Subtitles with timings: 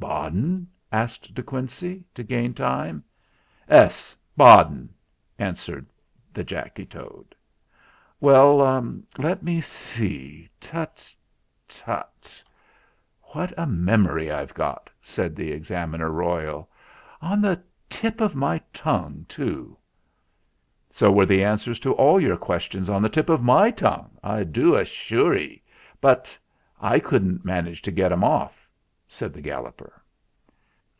[0.00, 3.04] "Baden?" asked De Quincey, to gain time.
[3.68, 4.94] "Ess, Baden,"
[5.38, 5.84] answered
[6.32, 7.34] the Jack Toad.
[8.18, 11.14] "Well, let me see tut,
[11.68, 12.42] tut!
[13.20, 16.70] What a 248 THE FLINT HEART memory I've got!" said the Examiner Royal.
[17.20, 19.76] "On the tip of my tongue too!"
[20.90, 24.44] "So were the answers to all your questions on the tip of my tongue, I
[24.44, 25.62] do assure 'e.
[26.00, 26.36] But
[26.80, 28.56] I couldn't manage to get 'em off!"
[29.12, 29.92] said the Gal loper.